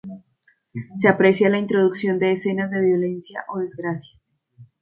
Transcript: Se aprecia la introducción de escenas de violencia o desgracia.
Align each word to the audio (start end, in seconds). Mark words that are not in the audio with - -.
Se 0.97 1.07
aprecia 1.09 1.47
la 1.51 1.59
introducción 1.59 2.17
de 2.17 2.31
escenas 2.31 2.71
de 2.71 2.81
violencia 2.81 3.45
o 3.49 3.59
desgracia. 3.59 4.19